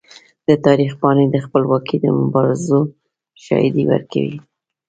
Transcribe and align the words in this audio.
د 0.47 0.49
تاریخ 0.65 0.91
پاڼې 1.01 1.25
د 1.31 1.35
خپلواکۍ 1.45 1.97
د 2.01 2.05
مبارزو 2.19 2.79
شاهدي 3.45 3.83
ورکوي. 3.91 4.37